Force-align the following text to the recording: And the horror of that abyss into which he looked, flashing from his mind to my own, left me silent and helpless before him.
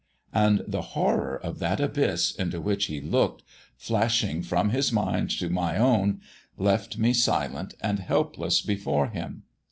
And 0.33 0.63
the 0.65 0.81
horror 0.81 1.35
of 1.43 1.59
that 1.59 1.79
abyss 1.79 2.31
into 2.31 2.59
which 2.59 2.85
he 2.85 2.99
looked, 2.99 3.43
flashing 3.77 4.41
from 4.41 4.71
his 4.71 4.91
mind 4.91 5.29
to 5.37 5.47
my 5.47 5.77
own, 5.77 6.21
left 6.57 6.97
me 6.97 7.13
silent 7.13 7.75
and 7.81 7.99
helpless 7.99 8.61
before 8.61 9.09
him. 9.09 9.43